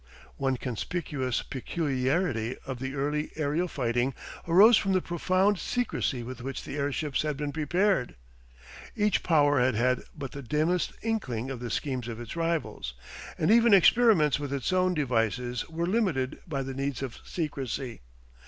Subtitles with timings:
[0.37, 4.15] One conspicuous peculiarity of the early aerial fighting
[4.47, 8.15] arose from the profound secrecy with which the airships had been prepared.
[8.95, 12.95] Each power had had but the dimmest inkling of the schemes of its rivals,
[13.37, 18.01] and even experiments with its own devices were limited by the needs of secrecy.